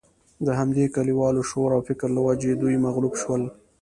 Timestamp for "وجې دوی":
2.27-2.75